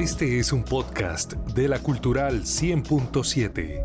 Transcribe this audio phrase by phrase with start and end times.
[0.00, 3.84] Este es un podcast de la Cultural 100.7.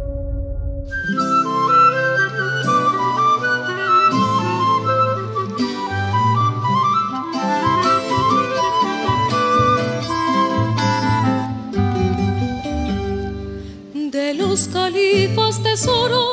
[14.09, 16.23] De los califas tesoro,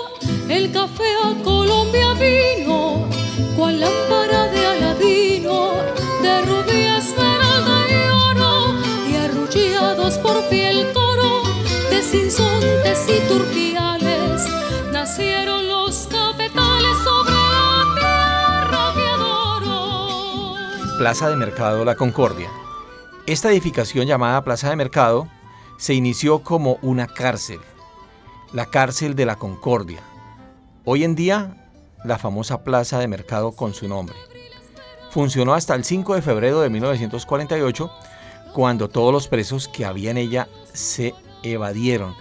[0.48, 2.71] el café a Colombia vino,
[21.02, 22.48] Plaza de Mercado La Concordia.
[23.26, 25.26] Esta edificación llamada Plaza de Mercado
[25.76, 27.58] se inició como una cárcel,
[28.52, 29.98] la cárcel de la Concordia.
[30.84, 31.72] Hoy en día,
[32.04, 34.14] la famosa Plaza de Mercado con su nombre.
[35.10, 37.90] Funcionó hasta el 5 de febrero de 1948,
[38.54, 42.14] cuando todos los presos que había en ella se evadieron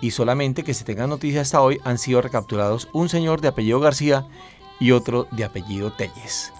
[0.00, 3.80] y solamente que se tenga noticia hasta hoy han sido recapturados un señor de apellido
[3.80, 4.24] García
[4.78, 6.52] y otro de apellido Telles.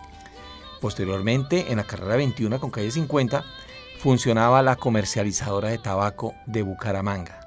[0.80, 3.44] Posteriormente, en la carrera 21 con calle 50,
[3.98, 7.40] funcionaba la comercializadora de tabaco de Bucaramanga.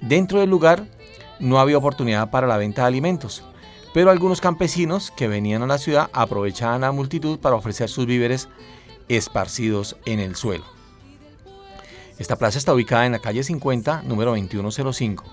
[0.00, 0.86] Dentro del lugar
[1.40, 3.42] no había oportunidad para la venta de alimentos,
[3.92, 8.48] pero algunos campesinos que venían a la ciudad aprovechaban la multitud para ofrecer sus víveres
[9.08, 10.64] esparcidos en el suelo.
[12.18, 15.24] Esta plaza está ubicada en la calle 50, número 2105.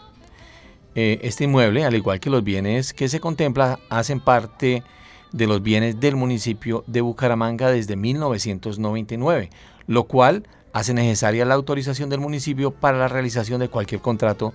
[0.95, 4.83] Eh, este inmueble, al igual que los bienes que se contempla, hacen parte de
[5.31, 9.49] los bienes del municipio de Bucaramanga desde 1999,
[9.87, 14.53] lo cual hace necesaria la autorización del municipio para la realización de cualquier contrato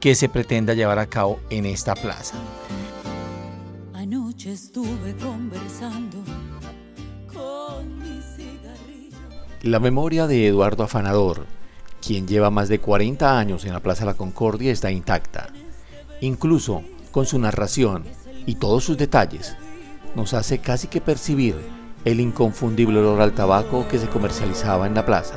[0.00, 2.36] que se pretenda llevar a cabo en esta plaza.
[3.94, 6.18] Anoche estuve conversando
[7.32, 9.16] con mi cigarrillo.
[9.62, 11.46] La memoria de Eduardo Afanador,
[12.00, 15.48] quien lleva más de 40 años en la Plaza La Concordia, está intacta.
[16.20, 18.04] Incluso con su narración
[18.46, 19.56] y todos sus detalles,
[20.14, 21.56] nos hace casi que percibir
[22.04, 25.34] el inconfundible olor al tabaco que se comercializaba en la plaza.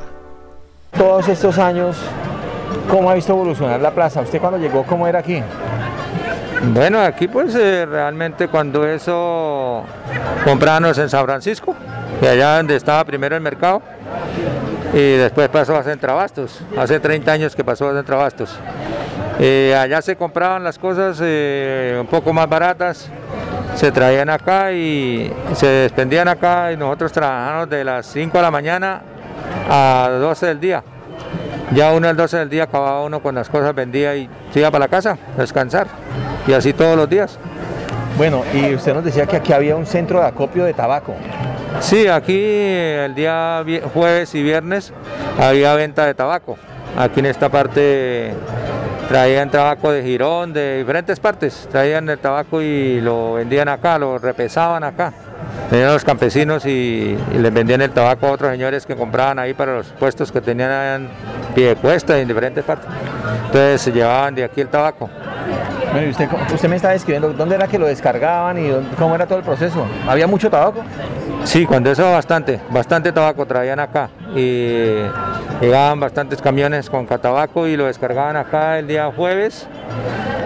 [0.97, 1.97] Todos estos años,
[2.89, 4.21] ¿cómo ha visto evolucionar la plaza?
[4.21, 5.41] ¿Usted cuando llegó, cómo era aquí?
[6.73, 9.83] Bueno, aquí pues eh, realmente cuando eso
[10.45, 11.75] comprábamos en San Francisco,
[12.21, 13.81] y allá donde estaba primero el mercado,
[14.93, 18.55] y después pasó a Centrabastos, hace 30 años que pasó a Centrabastos.
[19.39, 23.09] Eh, allá se compraban las cosas eh, un poco más baratas,
[23.75, 28.51] se traían acá y se despendían acá y nosotros trabajamos de las 5 de la
[28.51, 29.01] mañana
[29.69, 30.83] a 12 del día.
[31.73, 34.69] Ya uno al 12 del día acababa uno con las cosas, vendía y se iba
[34.71, 35.87] para la casa a descansar.
[36.45, 37.39] Y así todos los días.
[38.17, 41.15] Bueno, y usted nos decía que aquí había un centro de acopio de tabaco.
[41.79, 44.93] Sí, aquí el día jueves y viernes
[45.39, 46.57] había venta de tabaco.
[46.97, 48.33] Aquí en esta parte
[49.11, 51.67] traían tabaco de Girón, de diferentes partes.
[51.69, 55.11] Traían el tabaco y lo vendían acá, lo repesaban acá.
[55.69, 59.53] Venían los campesinos y, y les vendían el tabaco a otros señores que compraban ahí
[59.53, 61.09] para los puestos que tenían en
[61.53, 62.88] pie de cuesta en diferentes partes.
[63.47, 65.09] Entonces se llevaban de aquí el tabaco.
[65.91, 69.25] Bueno, usted, usted me está describiendo dónde era que lo descargaban y dónde- cómo era
[69.25, 69.85] todo el proceso.
[70.07, 70.81] ¿Había mucho tabaco?
[71.44, 75.00] Sí, cuando eso bastante, bastante tabaco traían acá y
[75.61, 79.67] llegaban bastantes camiones con tabaco y lo descargaban acá el día jueves.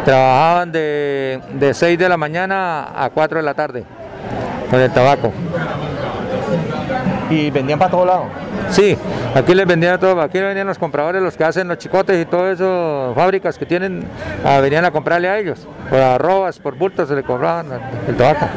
[0.04, 3.84] Trabajaban de, de 6 de la mañana a 4 de la tarde
[4.70, 5.32] con el tabaco.
[7.30, 8.26] Y vendían para todo lado.
[8.70, 8.98] Sí,
[9.34, 12.52] aquí les vendían todo, aquí venían los compradores, los que hacen los chicotes y todo
[12.52, 14.04] eso, fábricas que tienen,
[14.44, 15.68] ah, venían a comprarle a ellos.
[15.90, 17.68] Por arrobas, por bultos se le compraban
[18.08, 18.48] el tabaco.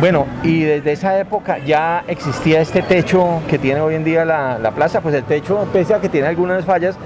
[0.00, 4.56] Bueno, y desde esa época ya existía este techo que tiene hoy en día la,
[4.58, 6.96] la plaza, pues el techo, pese a que tiene algunas fallas,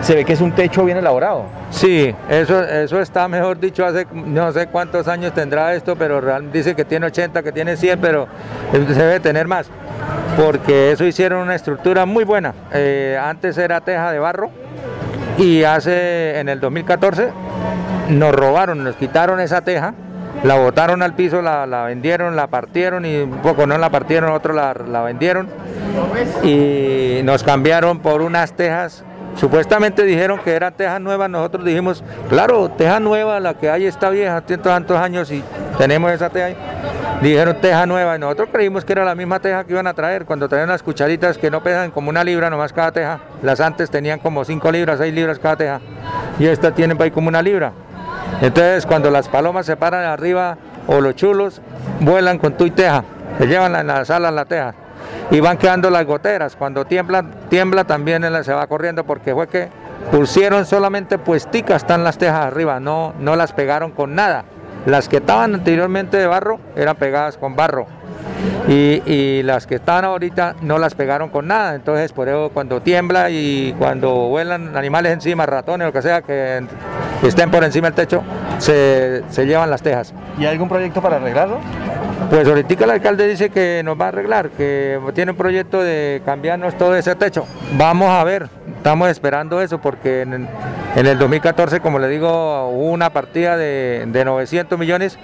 [0.00, 1.46] se ve que es un techo bien elaborado.
[1.70, 6.76] Sí, eso, eso está mejor dicho hace no sé cuántos años tendrá esto, pero dice
[6.76, 8.28] que tiene 80, que tiene 100, pero
[8.70, 9.68] se debe tener más,
[10.36, 12.54] porque eso hicieron una estructura muy buena.
[12.72, 14.50] Eh, antes era teja de barro
[15.36, 17.30] y hace en el 2014
[18.10, 19.94] nos robaron, nos quitaron esa teja,
[20.44, 24.30] la botaron al piso, la, la vendieron, la partieron y un poco no la partieron,
[24.30, 25.48] otros la, la vendieron
[26.42, 29.04] y nos cambiaron por unas tejas.
[29.36, 34.08] Supuestamente dijeron que eran tejas nuevas, nosotros dijimos, claro, teja nueva, la que hay está
[34.08, 35.42] vieja, tiene tantos años y
[35.76, 36.56] tenemos esa teja ahí.
[37.20, 40.24] Dijeron teja nueva y nosotros creímos que era la misma teja que iban a traer
[40.24, 43.20] cuando traían las cucharitas que no pesan como una libra nomás cada teja.
[43.42, 45.80] Las antes tenían como 5 libras, 6 libras cada teja
[46.38, 47.72] y esta tienen ahí como una libra.
[48.40, 51.60] Entonces cuando las palomas se paran arriba o los chulos
[52.00, 53.04] vuelan con tu y teja,
[53.38, 54.74] se llevan en la sala la teja.
[55.30, 56.56] y van quedando las goteras.
[56.56, 59.68] Cuando tiembla, tiembla también se va corriendo porque fue que
[60.10, 64.44] pusieron solamente puesticas, están las tejas arriba, no, no las pegaron con nada.
[64.86, 67.86] Las que estaban anteriormente de barro eran pegadas con barro.
[68.68, 71.74] Y, las que están ahorita no las pegaron con nada.
[71.74, 76.64] Entonces, por eso cuando tiembla y cuando vuelan animales encima, ratones, lo que sea, que
[77.22, 78.22] estén por encima del techo,
[78.58, 80.12] se, se llevan las tejas.
[80.38, 81.58] ¿Y hay algún proyecto para arreglarlo?
[82.30, 86.22] Pues ahorita el alcalde dice que nos va a arreglar, que tiene un proyecto de
[86.24, 87.46] cambiarnos todo ese techo.
[87.76, 90.48] Vamos a ver, estamos esperando eso porque en,
[90.96, 95.18] el 2014, como le digo, hubo una partida de, de 900 millones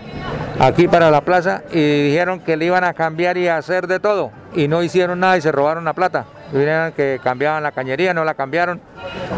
[0.60, 3.98] aquí para la plaza y dijeron que le iban a cambiar y a hacer de
[3.98, 6.26] todo y no hicieron nada y se robaron la plata.
[6.52, 8.80] Dijeron que cambiaban la cañería, no la cambiaron,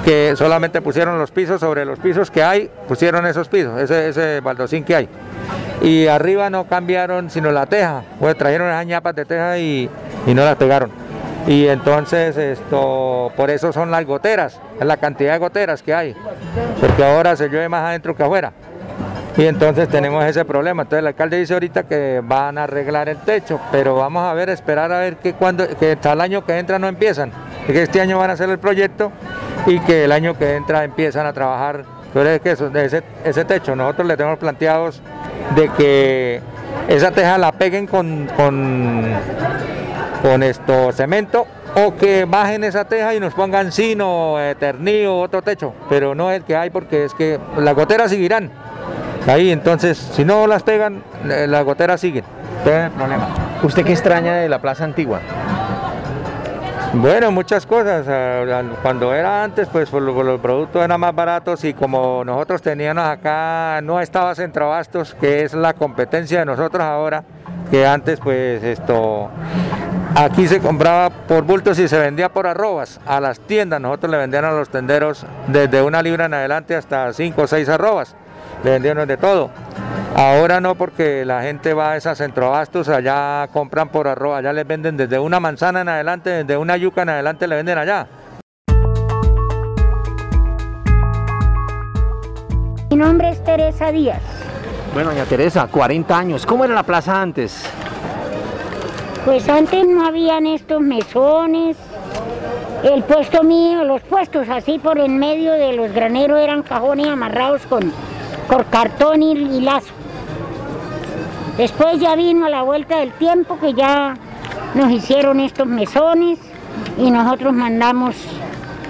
[0.04, 4.40] que solamente pusieron los pisos sobre los pisos que hay, pusieron esos pisos, ese, ese
[4.40, 5.08] baldocín que hay.
[5.80, 9.88] Y arriba no cambiaron sino la teja, pues trajeron esas ñapas de teja y,
[10.26, 10.90] y no las pegaron.
[11.46, 16.16] Y entonces esto, por eso son las goteras, la cantidad de goteras que hay,
[16.80, 18.52] porque ahora se llueve más adentro que afuera.
[19.36, 20.82] Y entonces tenemos ese problema.
[20.82, 24.48] Entonces el alcalde dice ahorita que van a arreglar el techo, pero vamos a ver,
[24.48, 27.32] esperar a ver que cuando que hasta el año que entra no empiezan.
[27.66, 29.10] Que este año van a hacer el proyecto
[29.66, 31.84] y que el año que entra empiezan a trabajar.
[32.12, 35.02] Pero es que eso, ese, ese techo, nosotros le tenemos planteados
[35.56, 36.40] de que
[36.86, 39.04] esa teja la peguen con, con,
[40.22, 41.44] con esto cemento
[41.74, 46.44] o que bajen esa teja y nos pongan sino, eternillo, otro techo, pero no el
[46.44, 48.50] que hay porque es que las goteras seguirán.
[49.26, 52.24] Ahí entonces, si no las pegan, eh, las goteras siguen.
[52.62, 53.28] problema.
[53.62, 55.20] ¿Usted qué extraña de la plaza antigua?
[56.92, 58.06] Bueno, muchas cosas.
[58.82, 64.00] Cuando era antes, pues los, productos eran más baratos y como nosotros teníamos acá, no
[64.00, 67.24] estaba Centrabastos, que es la competencia de nosotros ahora,
[67.70, 69.30] que antes pues esto,
[70.14, 73.80] aquí se compraba por bultos y se vendía por arrobas a las tiendas.
[73.80, 77.70] Nosotros le vendían a los tenderos desde una libra en adelante hasta cinco o seis
[77.70, 78.14] arrobas
[78.62, 79.50] le vendieron de todo.
[80.16, 84.66] Ahora no, porque la gente va a esas centroabastos, allá compran por arroz, allá les
[84.66, 88.06] venden desde una manzana en adelante, desde una yuca en adelante le venden allá.
[92.90, 94.22] Mi nombre es Teresa Díaz.
[94.92, 96.46] Bueno, doña Teresa, 40 años.
[96.46, 97.68] ¿Cómo era la plaza antes?
[99.24, 101.76] Pues antes no habían estos mesones.
[102.84, 107.62] El puesto mío, los puestos así por en medio de los graneros eran cajones amarrados
[107.62, 107.92] con
[108.44, 109.92] por cartón y, lazo.
[111.56, 114.14] Después ya vino a la vuelta del tiempo que ya
[114.74, 116.38] nos hicieron estos mesones
[116.98, 118.16] y nosotros mandamos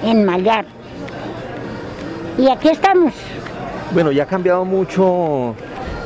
[0.03, 0.65] enmallar.
[2.39, 3.13] Y aquí estamos.
[3.93, 5.55] Bueno, ya ha cambiado mucho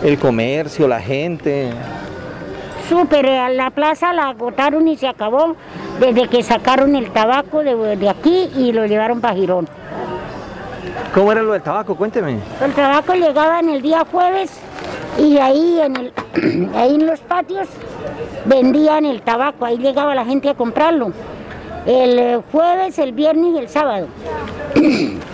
[0.03, 1.71] el comercio, la gente.
[2.89, 5.56] Súper, eh, la plaza la agotaron y se acabó
[6.00, 9.69] desde que sacaron el tabaco de, de aquí y lo llevaron para Girón.
[11.14, 11.94] ¿Cómo era lo del tabaco?
[11.94, 12.38] Cuénteme.
[12.62, 14.50] El tabaco llegaba en el día jueves
[15.19, 16.12] y ahí en, el,
[16.75, 17.69] ahí en los patios
[18.44, 21.12] vendían el tabaco, ahí llegaba la gente a comprarlo.
[21.87, 24.08] El eh, jueves, el viernes y el sábado.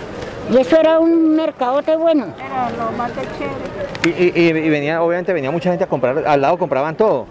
[0.51, 2.27] Y eso era un mercadote bueno.
[2.37, 4.31] Era lo más chévere.
[4.35, 7.25] Y, y, venía, obviamente venía mucha gente a comprar, al lado compraban todo.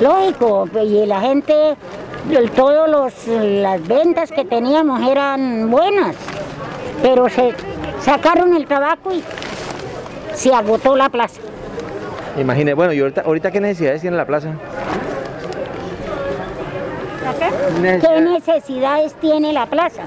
[0.00, 1.76] Lógico, pues, y la gente,
[2.56, 6.16] todas las ventas que teníamos eran buenas,
[7.02, 7.54] pero se
[8.00, 9.22] sacaron el tabaco y
[10.34, 11.40] se agotó la plaza.
[12.38, 14.48] Imagine, bueno, y ahorita, ahorita qué necesidades tiene la plaza?
[17.38, 18.00] ¿Qué?
[18.00, 20.02] ¿Qué necesidades tiene la plaza?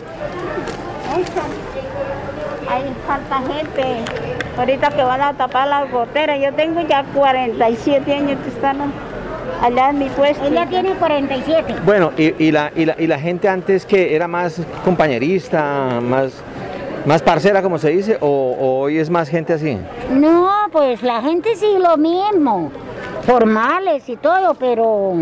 [2.69, 4.03] Hay falta gente.
[4.57, 8.91] Ahorita que van a tapar las goteras, yo tengo ya 47 años que están
[9.61, 10.45] allá en mi puesto.
[10.45, 11.75] Ella tiene 47.
[11.85, 16.43] Bueno, y, y, la, y, la, y la gente antes que era más compañerista, más
[17.07, 19.77] ¿Más parcera, como se dice, o, hoy es más gente así?
[20.11, 22.69] No, pues la gente sí lo mismo,
[23.25, 25.13] formales y todo, pero,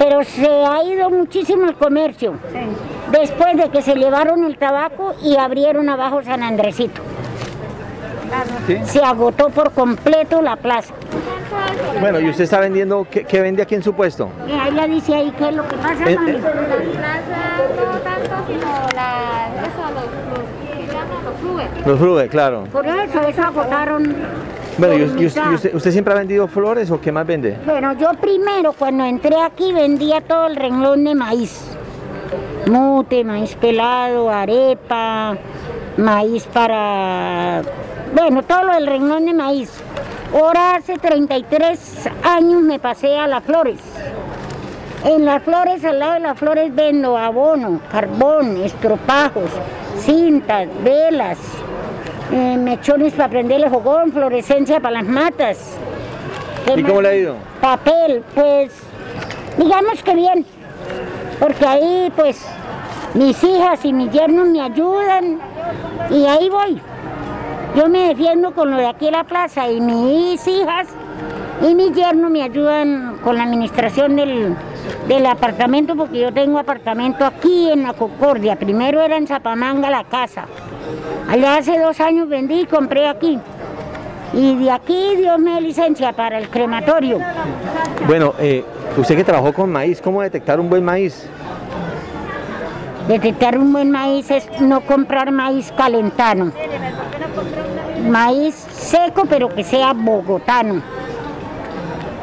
[0.00, 2.34] pero se ha ido muchísimo el comercio.
[3.12, 7.00] Después de que se llevaron el tabaco y abrieron abajo San Andresito.
[8.86, 10.92] Se agotó por completo la plaza.
[12.00, 14.28] Bueno, ¿y usted está vendiendo, qué, vende aquí en su puesto?
[14.60, 16.32] ahí la dice ahí qué es lo que pasa, eh, eh.
[16.32, 18.66] La plaza no tanto, sino
[18.96, 20.63] la, eso, los los
[21.98, 22.64] flúes, claro.
[22.72, 24.14] Por eso, eso agotaron.
[24.76, 27.56] Bueno, ¿y, usted, siempre ha vendido flores o qué más vende?
[27.64, 31.76] Bueno, yo primero cuando entré aquí vendía todo el renglón de maíz.
[32.66, 35.36] Mute, maíz pelado, arepa,
[35.96, 37.62] maíz para...
[38.14, 39.70] Bueno, todo lo del renglón de maíz.
[40.32, 43.78] Ahora hace 33 años me pasé a las flores.
[45.04, 49.50] En las flores, al lado de las flores vendo abono, carbón, estropajos,
[49.98, 51.38] cintas, velas,
[52.32, 55.76] eh, mechones para prenderle jogón, fluorescencia para las matas.
[56.64, 57.36] ¿Qué ¿Y cómo le ha ido?
[57.60, 58.72] Papel, pues,
[59.58, 60.46] digamos que bien,
[61.38, 62.42] porque ahí pues
[63.12, 65.38] mis hijas y mis yernos me ayudan
[66.10, 66.80] y ahí voy.
[67.76, 70.88] Yo me defiendo con lo de aquí en la plaza y mis hijas
[71.68, 74.54] y mis yernos me ayudan con la administración del,
[75.08, 78.56] del apartamento porque yo tengo apartamento aquí en la Concordia.
[78.56, 80.46] Primero era en Zapamanga la casa.
[81.28, 83.38] Allá hace dos años vendí y compré aquí.
[84.34, 87.18] Y de aquí Dios me licencia para el crematorio.
[88.06, 88.64] Bueno, eh,
[88.96, 91.28] usted que trabajó con maíz, ¿cómo detectar un buen maíz?
[93.08, 96.52] Detectar un buen maíz es no comprar maíz calentano.
[98.08, 101.03] Maíz seco pero que sea bogotano.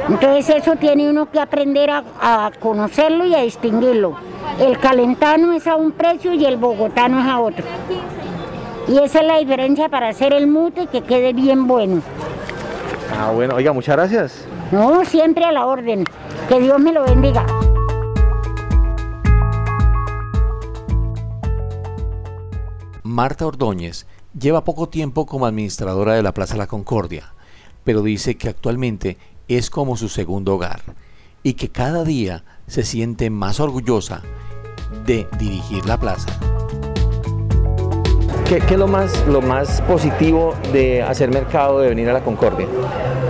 [0.08, 4.16] Entonces eso tiene uno que aprender a, a conocerlo y a distinguirlo.
[4.60, 7.66] El calentano es a un precio y el bogotano es a otro.
[8.88, 12.02] Y esa es la diferencia para hacer el mute que quede bien bueno.
[13.18, 14.46] Ah, bueno, oiga, muchas gracias.
[14.72, 16.06] No, siempre a la orden.
[16.50, 17.46] Que Dios me lo bendiga.
[23.04, 27.34] Marta Ordóñez lleva poco tiempo como administradora de la Plaza La Concordia,
[27.84, 29.18] pero dice que actualmente
[29.58, 30.82] es como su segundo hogar
[31.44, 34.22] y que cada día se siente más orgullosa
[35.06, 36.30] de dirigir la plaza.
[38.48, 42.22] ¿Qué, qué es lo más, lo más positivo de hacer mercado, de venir a la
[42.22, 42.68] Concordia?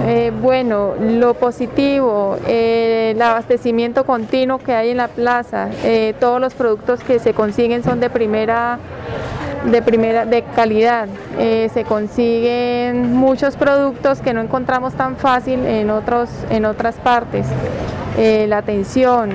[0.08, 6.42] Eh, bueno, lo positivo, eh, el abastecimiento continuo que hay en la plaza, eh, todos
[6.42, 8.80] los productos que se consiguen son de primera,
[9.66, 11.08] de primera, de calidad.
[11.38, 17.46] Eh, se consiguen muchos productos que no encontramos tan fácil en otros, en otras partes.
[18.18, 19.32] Eh, la atención.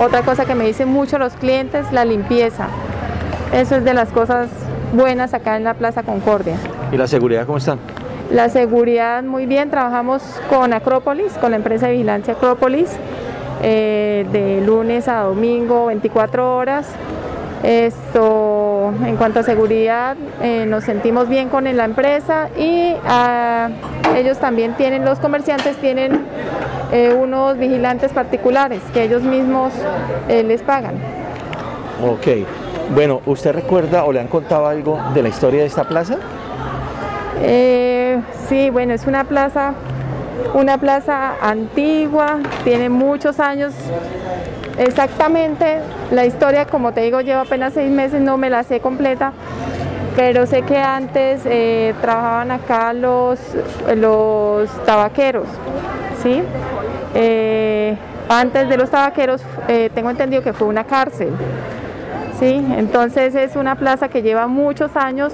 [0.00, 2.68] Otra cosa que me dicen mucho los clientes, la limpieza.
[3.52, 4.48] Eso es de las cosas
[4.92, 6.56] buenas acá en la Plaza Concordia.
[6.90, 7.76] ¿Y la seguridad cómo está?
[8.30, 12.88] La seguridad muy bien, trabajamos con Acrópolis, con la empresa de vigilancia Acrópolis,
[13.62, 16.88] eh, de lunes a domingo, 24 horas.
[17.62, 18.41] Esto,
[19.04, 23.68] en cuanto a seguridad, eh, nos sentimos bien con la empresa y ah,
[24.16, 26.20] ellos también tienen, los comerciantes tienen
[26.92, 29.72] eh, unos vigilantes particulares que ellos mismos
[30.28, 30.96] eh, les pagan.
[32.04, 32.46] Ok.
[32.94, 36.18] Bueno, ¿usted recuerda o le han contado algo de la historia de esta plaza?
[37.40, 39.72] Eh, sí, bueno, es una plaza,
[40.54, 43.74] una plaza antigua, tiene muchos años.
[44.78, 45.78] Exactamente,
[46.10, 49.32] la historia, como te digo, lleva apenas seis meses, no me la sé completa,
[50.16, 53.38] pero sé que antes eh, trabajaban acá los,
[53.96, 55.46] los tabaqueros,
[56.22, 56.42] ¿sí?
[57.14, 57.96] Eh,
[58.28, 61.32] antes de los tabaqueros, eh, tengo entendido que fue una cárcel.
[62.42, 62.64] ¿sí?
[62.76, 65.32] Entonces es una plaza que lleva muchos años,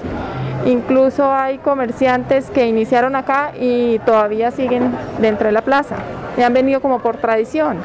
[0.67, 5.97] incluso hay comerciantes que iniciaron acá y todavía siguen dentro de la plaza,
[6.37, 7.79] y han venido como por tradición,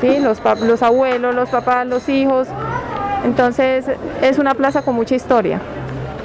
[0.00, 0.18] ¿sí?
[0.20, 2.48] los, abuelos, los papás, los hijos,
[3.24, 3.86] entonces
[4.22, 5.60] es una plaza con mucha historia.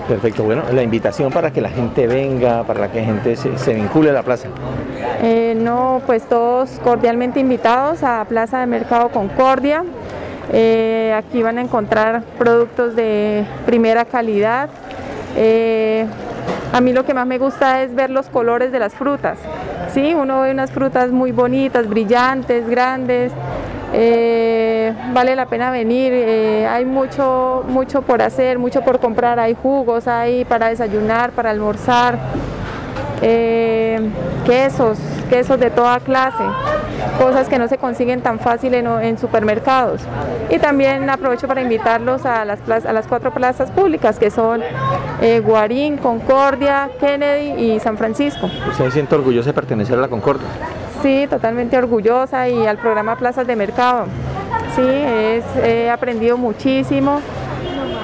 [0.08, 3.76] Perfecto, bueno, la invitación para que la gente venga, para que la gente se, se
[3.76, 4.48] vincule a la plaza.
[5.22, 9.84] Eh, no, pues todos cordialmente invitados a Plaza de Mercado Concordia.
[10.52, 14.70] Eh, aquí van a encontrar productos de primera calidad.
[15.36, 16.06] Eh,
[16.74, 19.38] a mí lo que más me gusta es ver los colores de las frutas.
[19.94, 20.14] ¿sí?
[20.14, 23.32] Uno ve unas frutas muy bonitas, brillantes, grandes.
[23.92, 29.56] Eh, vale la pena venir, eh, hay mucho, mucho por hacer, mucho por comprar, hay
[29.60, 32.20] jugos, hay para desayunar, para almorzar,
[34.46, 36.44] quesos, quesos de toda clase,
[37.18, 40.02] cosas que no se consiguen tan fácil en, en supermercados.
[40.50, 44.62] Y también aprovecho para invitarlos a las, a las cuatro plazas públicas que son
[45.22, 48.48] eh, Guarín, Concordia, Kennedy y San Francisco.
[48.70, 50.48] ¿Usted se siente orgulloso de pertenecer a la Concordia?
[51.02, 54.06] Sí, totalmente orgullosa y al programa Plazas de Mercado.
[54.76, 57.22] Sí, es, he aprendido muchísimo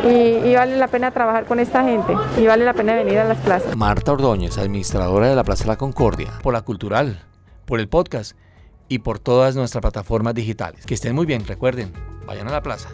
[0.04, 3.26] y, y vale la pena trabajar con esta gente y vale la pena venir a
[3.26, 3.76] las plazas.
[3.76, 7.20] Marta Ordóñez, administradora de la Plaza La Concordia, por la Cultural,
[7.66, 8.38] por el podcast
[8.88, 10.86] y por todas nuestras plataformas digitales.
[10.86, 11.94] Que estén muy bien, recuerden,
[12.26, 12.90] vayan a la plaza.